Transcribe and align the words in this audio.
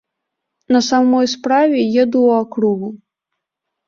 На 0.75 0.79
самой 0.87 1.27
справе, 1.33 1.79
еду 2.05 2.19
ў 2.29 2.39
акругу. 2.45 2.89